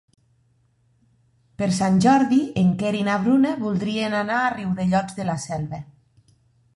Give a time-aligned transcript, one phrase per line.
[1.61, 5.81] Per Sant Jordi en Quer i na Bruna voldrien anar a Riudellots de la Selva.